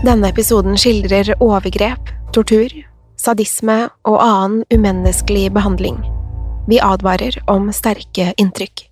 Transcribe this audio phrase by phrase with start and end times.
[0.00, 2.72] Denne episoden skildrer overgrep, tortur,
[3.20, 5.98] sadisme og annen umenneskelig behandling.
[6.70, 8.86] Vi advarer om sterke inntrykk.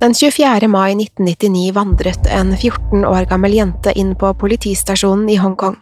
[0.00, 0.70] Den 24.
[0.72, 5.76] mai 1999 vandret en 14 år gammel jente inn på politistasjonen i Hongkong.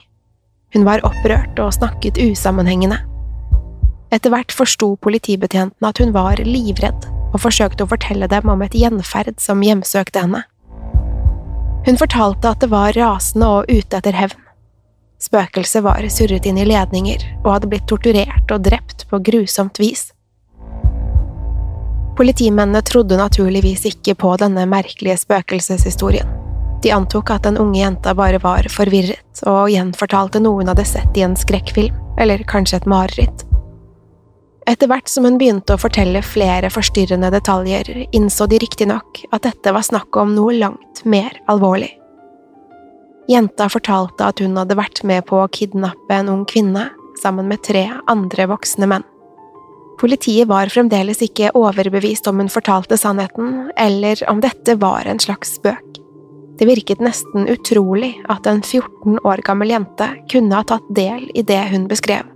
[0.74, 2.98] Hun var opprørt og snakket usammenhengende.
[4.10, 8.74] Etter hvert forsto politibetjentene at hun var livredd, og forsøkte å fortelle dem om et
[8.74, 10.42] gjenferd som hjemsøkte henne.
[11.86, 14.42] Hun fortalte at det var rasende og ute etter hevn.
[15.22, 20.10] Spøkelset var surret inn i ledninger og hadde blitt torturert og drept på grusomt vis.
[22.18, 26.28] Politimennene trodde naturligvis ikke på denne merkelige spøkelseshistorien.
[26.82, 31.16] De antok at den unge jenta bare var forvirret og gjenfortalte noe hun hadde sett
[31.16, 33.45] i en skrekkfilm, eller kanskje et mareritt.
[34.66, 39.72] Etter hvert som hun begynte å fortelle flere forstyrrende detaljer, innså de riktignok at dette
[39.72, 41.92] var snakk om noe langt mer alvorlig.
[43.30, 46.88] Jenta fortalte at hun hadde vært med på å kidnappe en ung kvinne
[47.22, 49.06] sammen med tre andre voksne menn.
[50.02, 55.56] Politiet var fremdeles ikke overbevist om hun fortalte sannheten, eller om dette var en slags
[55.56, 56.02] spøk.
[56.58, 61.44] Det virket nesten utrolig at en 14 år gammel jente kunne ha tatt del i
[61.46, 62.35] det hun beskrev.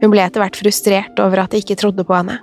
[0.00, 2.38] Hun ble etter hvert frustrert over at de ikke trodde på henne.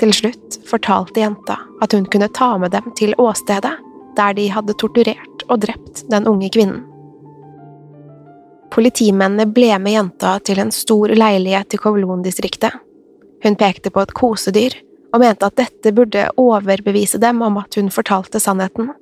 [0.00, 3.74] Til slutt fortalte jenta at hun kunne ta med dem til åstedet,
[4.16, 6.86] der de hadde torturert og drept den unge kvinnen.
[8.70, 12.72] Politimennene ble med jenta til en stor leilighet i Kowloon-distriktet.
[13.42, 14.76] Hun pekte på et kosedyr,
[15.10, 18.92] og mente at dette burde overbevise dem om at hun fortalte sannheten.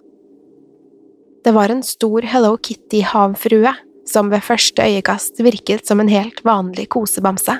[1.44, 3.74] Det var en stor Hello Kitty-havfrue
[4.08, 7.58] som ved første øyekast virket som en helt vanlig kosebamse.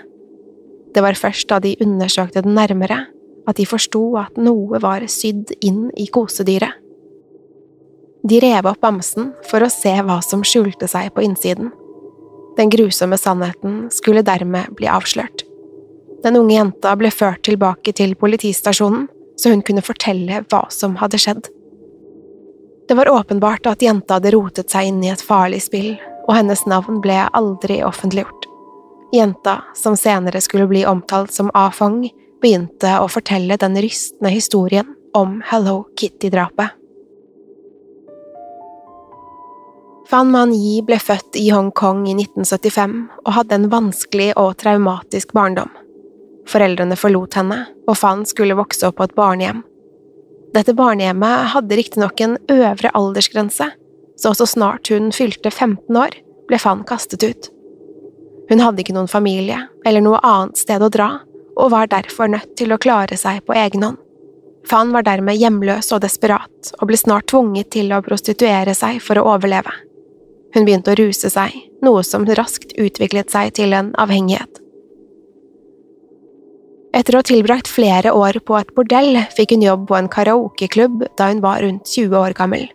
[0.99, 3.05] Det var først da de undersøkte den nærmere,
[3.47, 6.75] at de forsto at noe var sydd inn i kosedyret.
[8.27, 11.71] De rev opp bamsen for å se hva som skjulte seg på innsiden.
[12.59, 15.47] Den grusomme sannheten skulle dermed bli avslørt.
[16.27, 19.07] Den unge jenta ble ført tilbake til politistasjonen,
[19.39, 21.47] så hun kunne fortelle hva som hadde skjedd.
[22.91, 25.93] Det var åpenbart at jenta hadde rotet seg inn i et farlig spill,
[26.27, 28.51] og hennes navn ble aldri offentliggjort.
[29.13, 32.11] Jenta, som senere skulle bli omtalt som A-Fong,
[32.43, 36.75] begynte å fortelle den rystende historien om Hello Kitty-drapet.
[40.09, 42.95] Fan Man Yi ble født i Hongkong i 1975
[43.27, 45.73] og hadde en vanskelig og traumatisk barndom.
[46.49, 47.59] Foreldrene forlot henne,
[47.89, 49.61] og Fan skulle vokse opp på et barnehjem.
[50.57, 53.69] Dette barnehjemmet hadde riktignok en øvre aldersgrense,
[54.17, 56.17] så så snart hun fylte 15 år,
[56.49, 57.51] ble Fan kastet ut.
[58.49, 61.09] Hun hadde ikke noen familie eller noe annet sted å dra,
[61.59, 63.99] og var derfor nødt til å klare seg på egen hånd.
[64.69, 69.21] Fan var dermed hjemløs og desperat, og ble snart tvunget til å prostituere seg for
[69.21, 69.73] å overleve.
[70.55, 71.55] Hun begynte å ruse seg,
[71.85, 74.61] noe som raskt utviklet seg til en avhengighet.
[76.97, 81.05] Etter å ha tilbrakt flere år på et bordell, fikk hun jobb på en karaokeklubb
[81.21, 82.69] da hun var rundt 20 år gammel.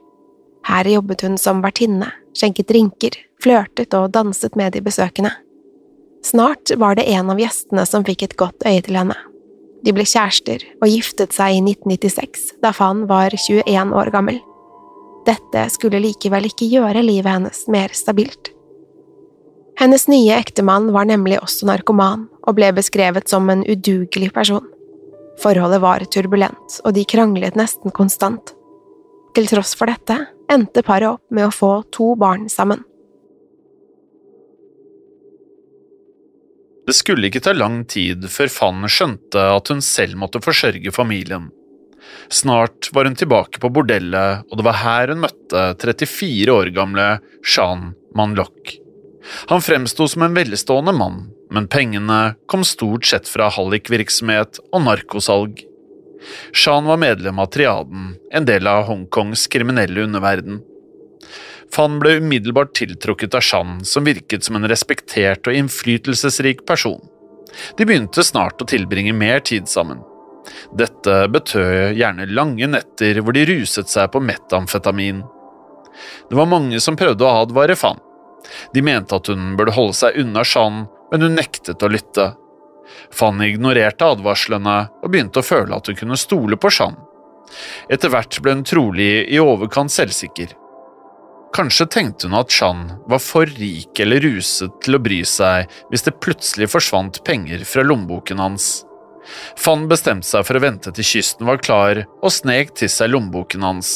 [0.70, 5.34] Her jobbet hun som vertinne, skjenket drinker, flørtet og danset med de besøkende.
[6.24, 9.18] Snart var det en av gjestene som fikk et godt øye til henne.
[9.84, 14.40] De ble kjærester og giftet seg i 1996, da Fan var 21 år gammel.
[15.28, 18.54] Dette skulle likevel ikke gjøre livet hennes mer stabilt.
[19.80, 24.64] Hennes nye ektemann var nemlig også narkoman og ble beskrevet som en udugelig person.
[25.42, 28.54] Forholdet var turbulent, og de kranglet nesten konstant.
[29.34, 30.20] Til tross for dette
[30.54, 32.84] endte paret opp med å få to barn sammen.
[36.83, 41.50] Det skulle ikke ta lang tid før Fann skjønte at hun selv måtte forsørge familien.
[42.33, 47.07] Snart var hun tilbake på bordellet, og det var her hun møtte 34 år gamle
[47.45, 48.75] Shan Manlock.
[49.51, 51.21] Han fremsto som en velstående mann,
[51.53, 55.63] men pengene kom stort sett fra hallikvirksomhet og narkosalg.
[56.51, 60.62] Shan var medlem av triaden, en del av Hongkongs kriminelle underverden.
[61.74, 67.02] Fan ble umiddelbart tiltrukket av Jeanne, som virket som en respektert og innflytelsesrik person.
[67.78, 70.04] De begynte snart å tilbringe mer tid sammen.
[70.78, 75.24] Dette betød gjerne lange netter hvor de ruset seg på metamfetamin.
[76.30, 78.02] Det var mange som prøvde å advare Fan.
[78.74, 82.34] De mente at hun burde holde seg unna Jeanne, men hun nektet å lytte.
[83.14, 87.02] Fan ignorerte advarslene og begynte å føle at hun kunne stole på Jeanne.
[87.90, 90.54] Etter hvert ble hun trolig i overkant selvsikker.
[91.53, 96.05] Kanskje tenkte hun at Chan var for rik eller ruset til å bry seg hvis
[96.07, 98.71] det plutselig forsvant penger fra lommeboken hans.
[99.61, 103.63] Fan bestemte seg for å vente til kysten var klar, og snek til seg lommeboken
[103.63, 103.94] hans.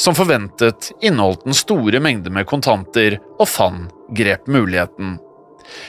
[0.00, 3.84] Som forventet inneholdt den store mengder med kontanter, og Fan
[4.16, 5.18] grep muligheten.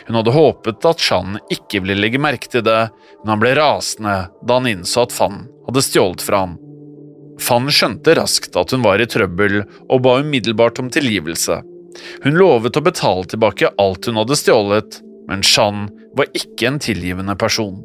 [0.07, 2.91] Hun hadde håpet at Chan ikke ville legge merke til det,
[3.23, 6.59] men han ble rasende da han innså at Fan hadde stjålet fra ham.
[7.41, 11.61] Fan skjønte raskt at hun var i trøbbel, og ba umiddelbart om tilgivelse.
[12.23, 17.35] Hun lovet å betale tilbake alt hun hadde stjålet, men Shan var ikke en tilgivende
[17.39, 17.81] person.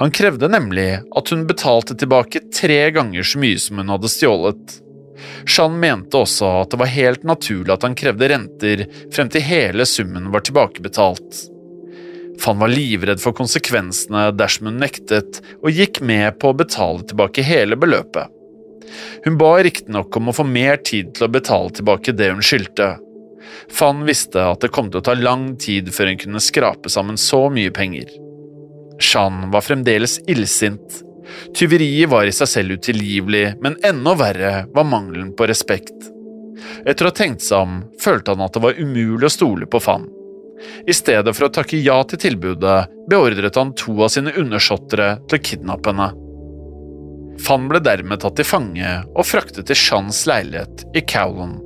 [0.00, 4.78] Han krevde nemlig at hun betalte tilbake tre ganger så mye som hun hadde stjålet.
[5.48, 9.86] Shan mente også at det var helt naturlig at han krevde renter frem til hele
[9.88, 11.44] summen var tilbakebetalt.
[12.38, 17.42] Fan var livredd for konsekvensene dersom hun nektet, og gikk med på å betale tilbake
[17.42, 18.37] hele beløpet.
[19.24, 22.94] Hun ba riktignok om å få mer tid til å betale tilbake det hun skyldte.
[23.72, 27.20] Fan visste at det kom til å ta lang tid før hun kunne skrape sammen
[27.20, 28.10] så mye penger.
[28.98, 31.02] Shan var fremdeles illsint.
[31.56, 35.94] Tyveriet var i seg selv utilgivelig, men enda verre var mangelen på respekt.
[36.88, 39.80] Etter å ha tenkt seg om, følte han at det var umulig å stole på
[39.82, 40.08] Fan.
[40.90, 42.78] I stedet for å takke ja til tilbudet,
[43.10, 46.08] beordret han to av sine undersåttere til å kidnappe henne.
[47.46, 51.56] Fan ble dermed tatt til fange og fraktet til Shans leilighet i Cowlon.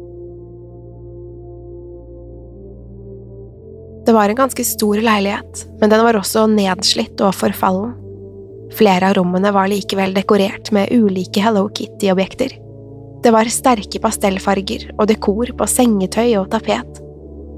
[4.07, 7.95] Det var en ganske stor leilighet, men den var også nedslitt og forfallen.
[8.75, 12.57] Flere av rommene var likevel dekorert med ulike Hello Kitty-objekter.
[13.23, 16.99] Det var sterke pastellfarger og dekor på sengetøy og tapet.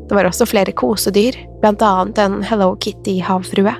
[0.04, 3.72] Det var også flere kosedyr, blant annet en Hello Kitty-havfrue.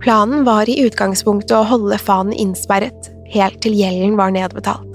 [0.00, 4.86] Planen var i utgangspunktet å holde fanen innsperret, helt til gjelden var nedbetalt.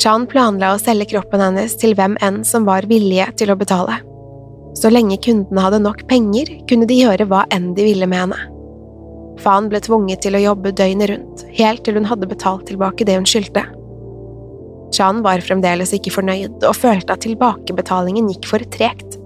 [0.00, 3.98] Chan planla å selge kroppen hennes til hvem enn som var villige til å betale.
[4.76, 8.40] Så lenge kundene hadde nok penger, kunne de gjøre hva enn de ville med henne.
[9.40, 13.16] Fan ble tvunget til å jobbe døgnet rundt, helt til hun hadde betalt tilbake det
[13.18, 13.64] hun skyldte.
[14.94, 19.16] Chan var fremdeles ikke fornøyd, og følte at tilbakebetalingen gikk for tregt.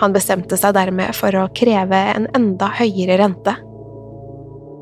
[0.00, 3.54] Han bestemte seg dermed for å kreve en enda høyere rente.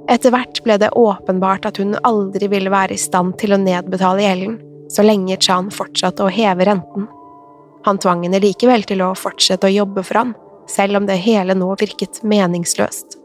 [0.09, 4.25] Etter hvert ble det åpenbart at hun aldri ville være i stand til å nedbetale
[4.25, 4.59] gjelden,
[4.91, 7.07] så lenge Chan fortsatte å heve renten.
[7.87, 10.35] Han tvang henne likevel til å fortsette å jobbe for han,
[10.69, 13.17] selv om det hele nå virket meningsløst.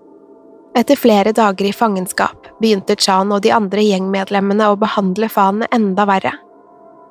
[0.75, 6.03] Etter flere dager i fangenskap begynte Chan og de andre gjengmedlemmene å behandle Fan enda
[6.09, 6.33] verre.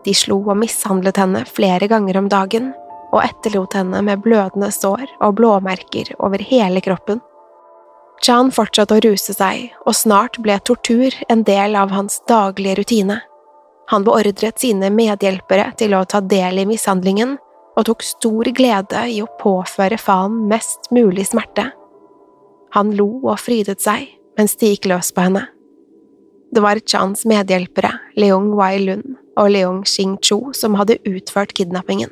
[0.04, 2.74] De slo og mishandlet henne flere ganger om dagen,
[3.14, 7.22] og etterlot henne med blødende sår og blåmerker over hele kroppen.
[8.24, 13.18] Chan fortsatte å ruse seg, og snart ble tortur en del av hans daglige rutine.
[13.92, 17.36] Han beordret sine medhjelpere til å ta del i mishandlingen,
[17.76, 21.66] og tok stor glede i å påføre Fan mest mulig smerte.
[22.72, 25.44] Han lo og frydet seg mens de gikk løs på henne.
[26.54, 32.10] Det var Chans medhjelpere, Leong Wai Lun og Leong Xing Chu, som hadde utført kidnappingen.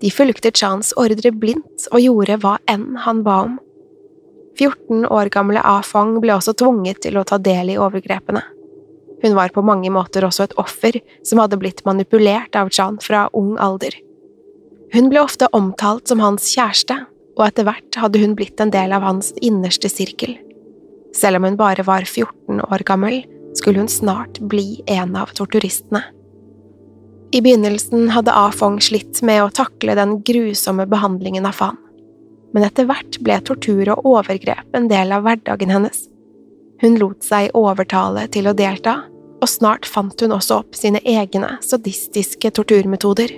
[0.00, 3.58] De fulgte Chans ordre blindt og gjorde hva enn han ba om.
[4.58, 8.42] 14 år gamle A Fong ble også tvunget til å ta del i overgrepene.
[9.22, 13.26] Hun var på mange måter også et offer som hadde blitt manipulert av Chan fra
[13.36, 13.94] ung alder.
[14.94, 16.96] Hun ble ofte omtalt som hans kjæreste,
[17.38, 20.34] og etter hvert hadde hun blitt en del av hans innerste sirkel.
[21.16, 23.22] Selv om hun bare var 14 år gammel,
[23.54, 26.02] skulle hun snart bli en av torturistene.
[27.30, 31.78] I begynnelsen hadde A Fong slitt med å takle den grusomme behandlingen av Fan,
[32.54, 36.06] men etter hvert ble tortur og overgrep en del av hverdagen hennes.
[36.80, 39.02] Hun lot seg overtale til å delta,
[39.40, 43.34] og snart fant hun også opp sine egne sadistiske torturmetoder.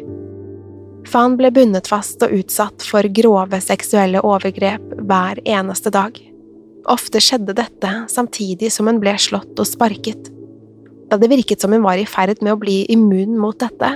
[1.10, 6.14] Fan ble bundet fast og utsatt for grove seksuelle overgrep hver eneste dag.
[6.90, 10.30] Ofte skjedde dette samtidig som hun ble slått og sparket.
[11.10, 13.90] Da det virket som hun var i ferd med å bli immun mot dette,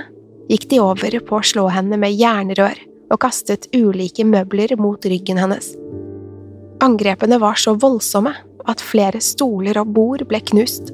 [0.51, 5.39] gikk de over på å slå henne med jernrør og kastet ulike møbler mot ryggen
[5.41, 5.71] hennes.
[6.83, 8.35] Angrepene var så voldsomme
[8.67, 10.91] at flere stoler og bord ble knust.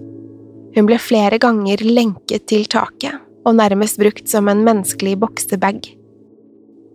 [0.73, 5.83] Hun ble flere ganger lenket til taket og nærmest brukt som en menneskelig boksebag.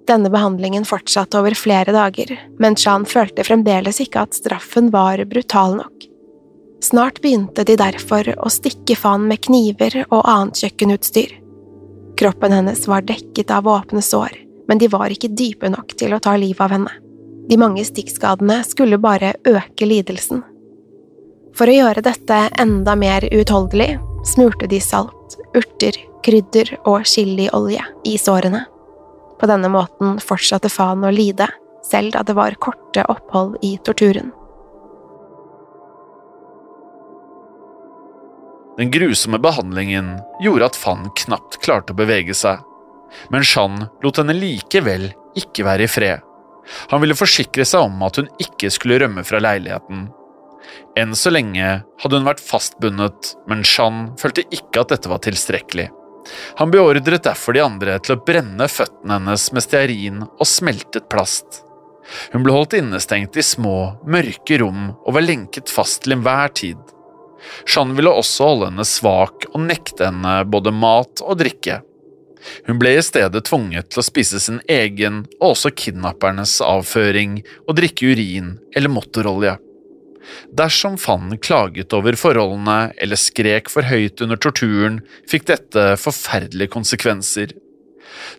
[0.09, 5.77] Denne behandlingen fortsatte over flere dager, men Chan følte fremdeles ikke at straffen var brutal
[5.83, 6.07] nok.
[6.81, 11.35] Snart begynte de derfor å stikke Fan med kniver og annet kjøkkenutstyr.
[12.19, 14.33] Kroppen hennes var dekket av åpne sår,
[14.69, 16.93] men de var ikke dype nok til å ta livet av henne.
[17.49, 20.43] De mange stikkskadene skulle bare øke lidelsen.
[21.57, 23.97] For å gjøre dette enda mer uutholdelig
[24.29, 28.67] smurte de salt, urter, krydder og chiliolje i sårene.
[29.41, 31.49] På denne måten fortsatte Fan å lide,
[31.87, 34.35] selv da det var korte opphold i torturen.
[38.79, 42.61] Den grusomme behandlingen gjorde at Fan knapt klarte å bevege seg,
[43.33, 46.25] men Jeanne lot henne likevel ikke være i fred.
[46.93, 50.09] Han ville forsikre seg om at hun ikke skulle rømme fra leiligheten,
[50.99, 51.69] enn så lenge
[52.03, 55.89] hadde hun vært fastbundet, men Jeanne følte ikke at dette var tilstrekkelig.
[56.61, 61.63] Han beordret derfor de andre til å brenne føttene hennes med stearin og smeltet plast.
[62.33, 66.79] Hun ble holdt innestengt i små, mørke rom og var lenket fast til enhver tid.
[67.69, 71.81] Jeanne ville også holde henne svak og nekte henne både mat og drikke.
[72.67, 77.79] Hun ble i stedet tvunget til å spise sin egen og også kidnappernes avføring og
[77.81, 79.57] drikke urin eller motorolje.
[80.53, 87.55] Dersom Fann klaget over forholdene eller skrek for høyt under torturen, fikk dette forferdelige konsekvenser.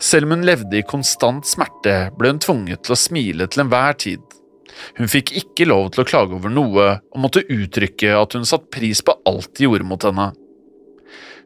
[0.02, 3.98] Selv om hun levde i konstant smerte, ble hun tvunget til å smile til enhver
[4.06, 4.22] tid.
[4.98, 8.72] Hun fikk ikke lov til å klage over noe og måtte uttrykke at hun satte
[8.74, 10.30] pris på alt de gjorde mot henne.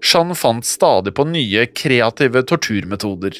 [0.04, 3.38] Shan fant stadig på nye, kreative torturmetoder.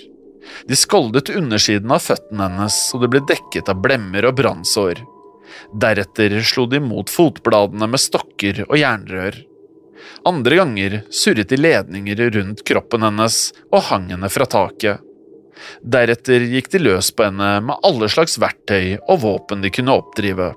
[0.68, 5.02] De skoldet undersiden av føttene hennes så det ble dekket av blemmer og brannsår.
[5.76, 9.42] Deretter slo de mot fotbladene med stokker og jernrør.
[10.28, 13.40] Andre ganger surret de ledninger rundt kroppen hennes
[13.72, 15.04] og hang henne fra taket.
[15.84, 20.54] Deretter gikk de løs på henne med alle slags verktøy og våpen de kunne oppdrive.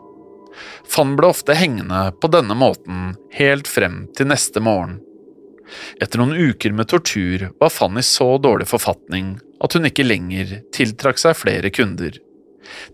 [0.87, 5.01] Fann ble ofte hengende på denne måten helt frem til neste morgen.
[6.01, 11.21] Etter noen uker med tortur var Fanny så dårlig forfatning at hun ikke lenger tiltrakk
[11.21, 12.19] seg flere kunder.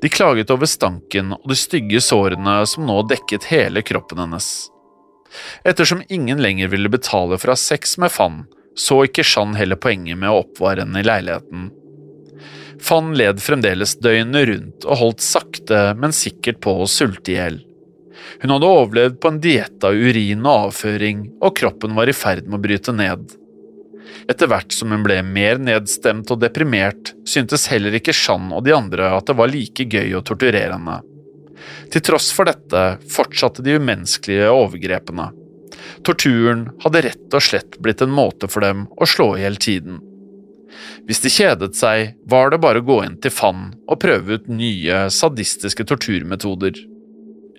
[0.00, 4.49] De klaget over stanken og de stygge sårene som nå dekket hele kroppen hennes.
[5.64, 8.43] Ettersom ingen lenger ville betale for å ha sex med Fann,
[8.76, 11.71] så ikke Jeanne heller poenget med å oppvare henne i leiligheten.
[12.83, 17.61] Fann led fremdeles døgnet rundt og holdt sakte, men sikkert på å sulte i hjel.
[18.42, 22.49] Hun hadde overlevd på en diett av urin og avføring, og kroppen var i ferd
[22.49, 23.37] med å bryte ned.
[24.31, 28.75] Etter hvert som hun ble mer nedstemt og deprimert, syntes heller ikke Shan og de
[28.76, 31.00] andre at det var like gøy å torturere henne.
[31.92, 35.31] Til tross for dette fortsatte de umenneskelige overgrepene.
[36.07, 40.00] Torturen hadde rett og slett blitt en måte for dem å slå i hjel tiden.
[41.07, 44.49] Hvis de kjedet seg, var det bare å gå inn til Fann og prøve ut
[44.49, 46.78] nye, sadistiske torturmetoder.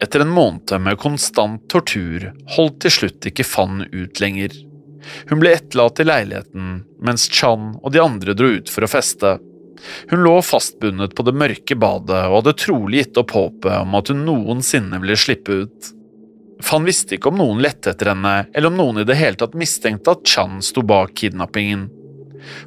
[0.02, 4.56] Etter en måned med konstant tortur holdt til slutt ikke Fann ut lenger.
[5.30, 9.38] Hun ble etterlatt i leiligheten mens Chan og de andre dro ut for å feste.
[10.12, 14.12] Hun lå fastbundet på det mørke badet og hadde trolig gitt opp håpet om at
[14.12, 15.92] hun noensinne ville slippe ut.
[16.64, 19.58] Fan visste ikke om noen lette etter henne, eller om noen i det hele tatt
[19.60, 21.90] mistenkte at Chan sto bak kidnappingen.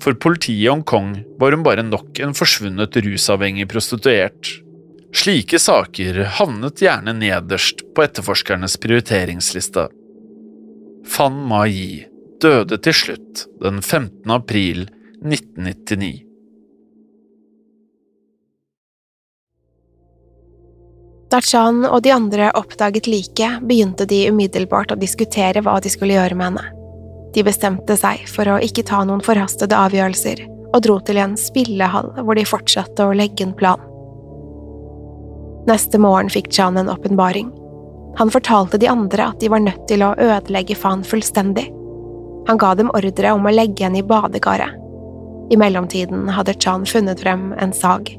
[0.02, 4.52] For politiet i Hongkong var hun bare nok en forsvunnet rusavhengig prostituert.
[5.16, 9.86] Slike saker havnet gjerne nederst på etterforskernes prioriteringsliste.
[11.08, 12.04] Fan Ma-yi
[12.42, 14.28] døde til slutt den 15.
[14.30, 14.84] april
[15.24, 16.10] 1999.
[21.32, 26.20] Da Chan og de andre oppdaget liket, begynte de umiddelbart å diskutere hva de skulle
[26.20, 26.68] gjøre med henne.
[27.32, 32.12] De bestemte seg for å ikke ta noen forhastede avgjørelser, og dro til en spillehall
[32.20, 33.85] hvor de fortsatte å legge en plan.
[35.66, 37.50] Neste morgen fikk Chan en åpenbaring.
[38.16, 41.66] Han fortalte de andre at de var nødt til å ødelegge Fan fullstendig.
[42.46, 44.78] Han ga dem ordre om å legge henne i badekaret.
[45.50, 48.12] I mellomtiden hadde Chan funnet frem en sag.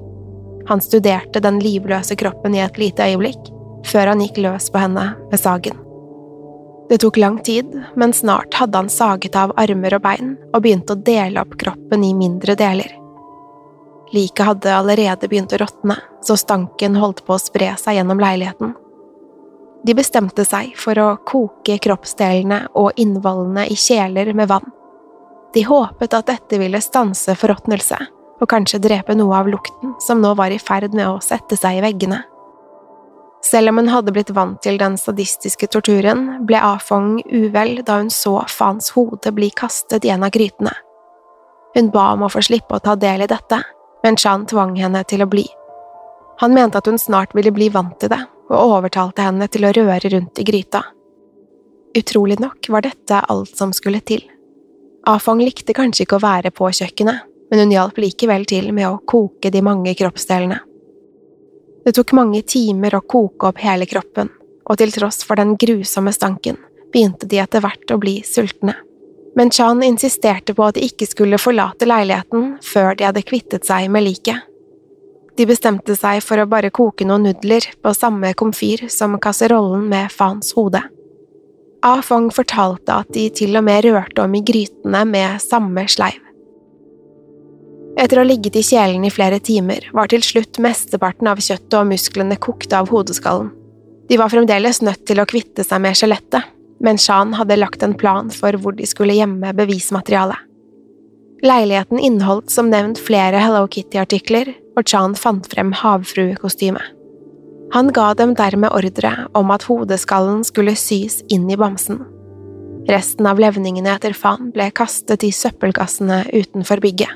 [0.68, 3.52] Han studerte den livløse kroppen i et lite øyeblikk,
[3.88, 5.80] før han gikk løs på henne med sagen.
[6.90, 10.92] Det tok lang tid, men snart hadde han saget av armer og bein og begynt
[10.92, 12.92] å dele opp kroppen i mindre deler.
[14.16, 18.76] Liket hadde allerede begynt å råtne, så stanken holdt på å spre seg gjennom leiligheten.
[19.84, 24.72] De bestemte seg for å koke kroppsdelene og innvollene i kjeler med vann.
[25.54, 28.00] De håpet at dette ville stanse forråtnelse,
[28.40, 31.80] og kanskje drepe noe av lukten som nå var i ferd med å sette seg
[31.80, 32.24] i veggene.
[33.44, 38.10] Selv om hun hadde blitt vant til den sadistiske torturen, ble Afong uvel da hun
[38.12, 40.74] så Fans hode bli kastet i en av grytene.
[41.78, 43.62] Hun ba om å få slippe å ta del i dette,
[44.08, 45.44] men Chan tvang henne til å bli.
[46.40, 49.72] Han mente at hun snart ville bli vant til det, og overtalte henne til å
[49.76, 50.80] røre rundt i gryta.
[51.98, 54.24] Utrolig nok var dette alt som skulle til.
[55.12, 59.02] Afong likte kanskje ikke å være på kjøkkenet, men hun hjalp likevel til med å
[59.04, 60.62] koke de mange kroppsdelene.
[61.84, 64.32] Det tok mange timer å koke opp hele kroppen,
[64.72, 66.62] og til tross for den grusomme stanken
[66.94, 68.78] begynte de etter hvert å bli sultne.
[69.38, 73.86] Men Chan insisterte på at de ikke skulle forlate leiligheten før de hadde kvittet seg
[73.94, 74.42] med liket.
[75.38, 80.10] De bestemte seg for å bare koke noen nudler på samme komfyr som kasserollen med
[80.10, 80.82] Fans hode.
[81.86, 86.24] A Fong fortalte at de til og med rørte om i grytene med samme sleiv.
[87.98, 91.78] Etter å ha ligget i kjelen i flere timer var til slutt mesteparten av kjøttet
[91.78, 93.54] og musklene kokt av hodeskallen.
[94.10, 97.96] De var fremdeles nødt til å kvitte seg med skjelettet, men Shan hadde lagt en
[97.98, 100.44] plan for hvor de skulle gjemme bevismaterialet.
[101.46, 106.94] Leiligheten inneholdt som nevnt flere Hello Kitty-artikler, og Chan fant frem havfruekostymet.
[107.76, 112.00] Han ga dem dermed ordre om at hodeskallen skulle sys inn i bamsen.
[112.88, 117.12] Resten av levningene etter Fan ble kastet i søppelkassene utenfor bygget.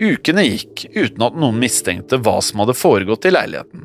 [0.00, 3.84] Ukene gikk uten at noen mistenkte hva som hadde foregått i leiligheten.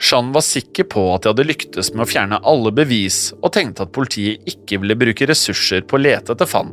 [0.00, 3.84] Shan var sikker på at de hadde lyktes med å fjerne alle bevis, og tenkte
[3.84, 6.72] at politiet ikke ville bruke ressurser på å lete etter Fan.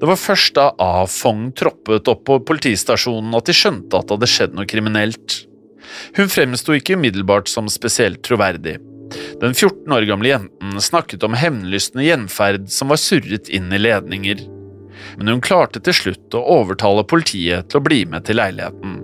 [0.00, 1.06] Det var først da A.
[1.08, 5.38] Fong troppet opp på politistasjonen at de skjønte at det hadde skjedd noe kriminelt.
[6.18, 8.76] Hun fremsto ikke umiddelbart som spesielt troverdig.
[9.40, 14.42] Den 14 år gamle jenten snakket om hevnlystne gjenferd som var surret inn i ledninger
[15.16, 18.96] men hun klarte til slutt å overtale politiet til å bli med til leiligheten.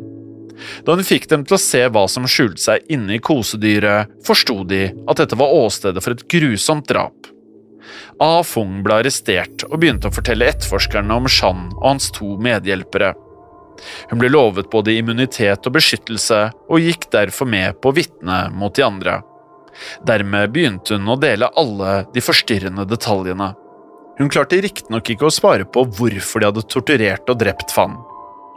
[0.84, 4.62] Da hun fikk dem til å se hva som skjulte seg inne i kosedyret, forsto
[4.68, 7.30] de at dette var åstedet for et grusomt drap.
[8.20, 8.42] A.
[8.44, 13.14] Fung ble arrestert og begynte å fortelle etterforskerne om Shan og hans to medhjelpere.
[14.10, 18.74] Hun ble lovet både immunitet og beskyttelse, og gikk derfor med på å vitne mot
[18.76, 19.20] de andre.
[20.04, 23.54] Dermed begynte hun å dele alle de forstyrrende detaljene.
[24.20, 27.96] Hun klarte riktignok ikke å svare på hvorfor de hadde torturert og drept Fan.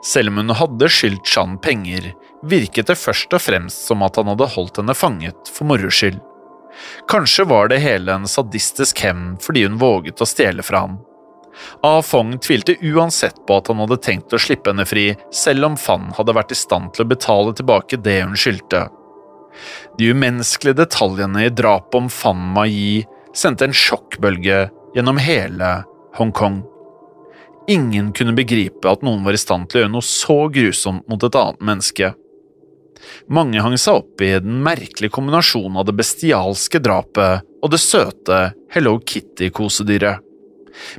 [0.04, 2.12] Selv om hun hadde skyldt Chan penger,
[2.44, 6.20] virket det først og fremst som at han hadde holdt henne fanget for moro skyld.
[7.08, 10.98] Kanskje var det hele en sadistisk hevn fordi hun våget å stjele fra han.
[11.86, 15.78] A Fong tvilte uansett på at han hadde tenkt å slippe henne fri, selv om
[15.78, 18.88] Fan hadde vært i stand til å betale tilbake det hun skyldte.
[20.00, 23.04] De umenneskelige detaljene i drapet om Fan Ma-yi
[23.38, 24.66] sendte en sjokkbølge
[24.98, 25.76] gjennom hele
[26.18, 26.64] Hongkong.
[27.68, 31.24] Ingen kunne begripe at noen var i stand til å gjøre noe så grusomt mot
[31.24, 32.12] et annet menneske.
[33.32, 38.40] Mange hang seg opp i den merkelige kombinasjonen av det bestialske drapet og det søte
[38.74, 40.20] Hello Kitty-kosedyret.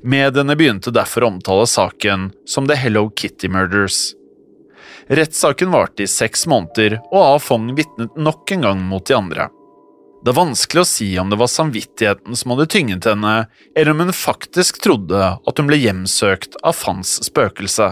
[0.07, 4.15] Mediene begynte derfor å omtale saken som The Hello Kitty Murders.
[5.13, 7.33] Rettssaken varte i seks måneder, og A.
[7.43, 9.51] Fong vitnet nok en gang mot de andre.
[10.25, 13.33] Det er vanskelig å si om det var samvittigheten som hadde tynget henne,
[13.77, 17.91] eller om hun faktisk trodde at hun ble hjemsøkt av Fans spøkelse.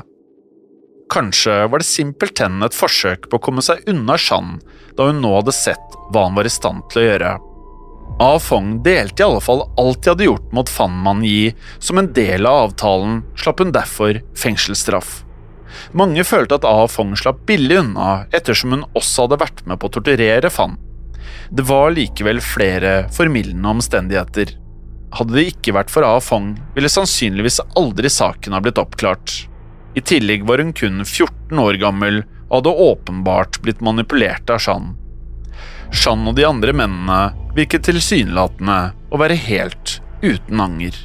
[1.12, 4.54] Kanskje var det simpelthen et forsøk på å komme seg unna Shan
[4.96, 7.32] da hun nå hadde sett hva han var i stand til å gjøre.
[8.24, 11.52] A Fong delte i alle fall alt de hadde gjort mot Fan Man Yi.
[11.84, 15.18] Som en del av avtalen slapp hun derfor fengselsstraff.
[15.96, 19.88] Mange følte at A Fong slapp billig unna, ettersom hun også hadde vært med på
[19.90, 20.78] å torturere Fan.
[21.50, 24.56] Det var likevel flere formildende omstendigheter.
[25.12, 29.34] Hadde det ikke vært for A Fong, ville sannsynligvis aldri saken ha blitt oppklart.
[29.94, 34.94] I tillegg var hun kun 14 år gammel og hadde åpenbart blitt manipulert av Shan.
[35.92, 37.20] Shan og de andre mennene
[37.56, 38.78] virket tilsynelatende
[39.12, 40.96] å være helt uten anger.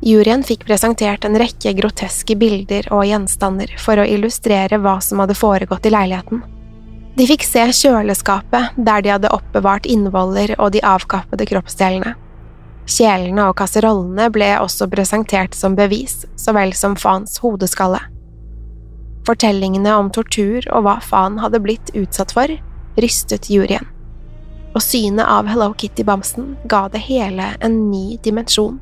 [0.00, 5.36] Juryen fikk presentert en rekke groteske bilder og gjenstander for å illustrere hva som hadde
[5.36, 6.40] foregått i leiligheten.
[7.18, 12.14] De fikk se kjøleskapet der de hadde oppbevart innvoller og de avkappede kroppsdelene.
[12.88, 18.00] Kjelene og kasserollene ble også presentert som bevis, så vel som Fans hodeskalle.
[19.28, 22.50] Fortellingene om tortur og hva Fan hadde blitt utsatt for,
[22.96, 23.84] rystet juryen.
[24.72, 28.80] Og synet av Hello Kitty-bamsen ga det hele en ny dimensjon.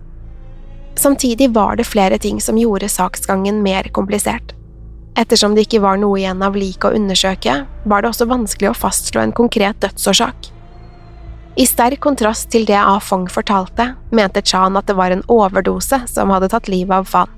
[0.99, 4.55] Samtidig var det flere ting som gjorde saksgangen mer komplisert.
[5.19, 7.55] Ettersom det ikke var noe igjen av liket å undersøke,
[7.87, 10.51] var det også vanskelig å fastslå en konkret dødsårsak.
[11.59, 16.01] I sterk kontrast til det A Fong fortalte, mente Chan at det var en overdose
[16.07, 17.31] som hadde tatt livet av Fan.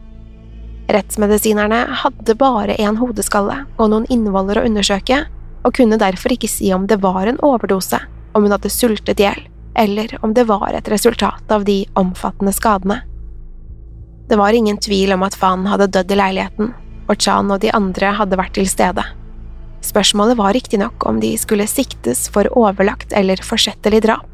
[0.92, 5.22] Rettsmedisinerne hadde bare én hodeskalle og noen innvoller å undersøke,
[5.64, 8.00] og kunne derfor ikke si om det var en overdose,
[8.32, 9.44] om hun hadde sultet i hjel,
[9.76, 13.02] eller om det var et resultat av de omfattende skadene.
[14.30, 16.68] Det var ingen tvil om at Fan hadde dødd i leiligheten,
[17.10, 19.02] og Chan og de andre hadde vært til stede.
[19.82, 24.28] Spørsmålet var riktignok om de skulle siktes for overlagt eller forsettlig drap.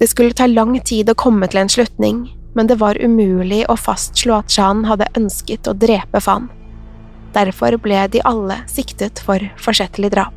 [0.00, 2.24] Det skulle ta lang tid å komme til en slutning,
[2.58, 6.50] men det var umulig å fastslå at Chan hadde ønsket å drepe Fan.
[7.38, 10.34] Derfor ble de alle siktet for forsettlig drap.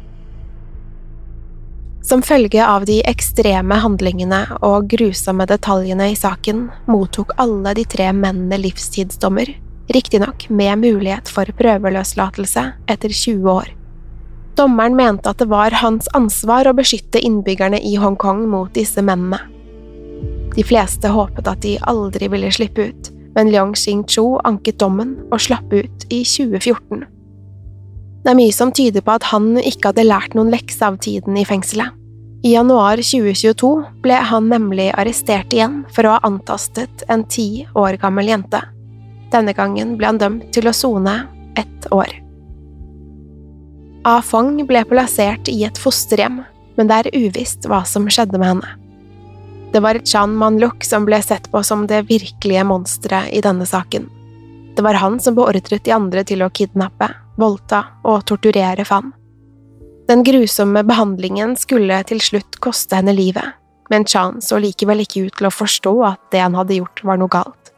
[2.07, 8.05] Som følge av de ekstreme handlingene og grusomme detaljene i saken mottok alle de tre
[8.15, 9.49] mennene livstidsdommer,
[9.91, 13.73] riktignok med mulighet for prøveløslatelse etter 20 år.
[14.55, 19.41] Dommeren mente at det var hans ansvar å beskytte innbyggerne i Hongkong mot disse mennene.
[20.55, 25.43] De fleste håpet at de aldri ville slippe ut, men Leong Xing-chu anket dommen og
[25.43, 27.03] slapp ut i 2014.
[28.27, 31.37] Det er mye som tyder på at han ikke hadde lært noen lekse av tiden
[31.39, 31.93] i fengselet.
[32.43, 33.69] I januar 2022
[34.03, 38.59] ble han nemlig arrestert igjen for å ha antastet en ti år gammel jente.
[39.31, 41.13] Denne gangen ble han dømt til å sone
[41.55, 42.11] ett år.
[44.03, 46.41] A Fong ble plassert i et fosterhjem,
[46.75, 48.73] men det er uvisst hva som skjedde med henne.
[49.71, 54.11] Det var Chan Man-luk som ble sett på som det virkelige monsteret i denne saken.
[54.75, 59.13] Det var han som beordret de andre til å kidnappe, voldta og torturere Fan.
[60.07, 63.55] Den grusomme behandlingen skulle til slutt koste henne livet,
[63.91, 67.19] men Chan så likevel ikke ut til å forstå at det han hadde gjort, var
[67.19, 67.73] noe galt.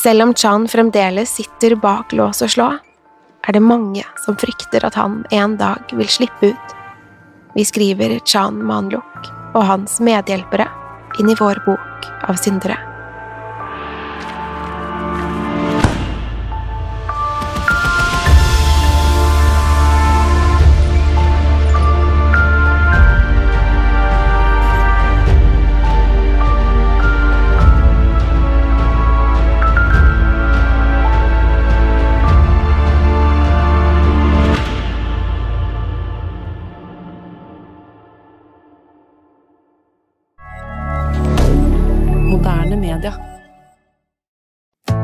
[0.00, 2.68] Selv om Chan fremdeles sitter bak lås og slå,
[3.48, 6.76] er det mange som frykter at han en dag vil slippe ut.
[7.56, 10.68] Vi skriver Chan Manluk og hans medhjelpere
[11.18, 12.89] inn i vår bok av syndere.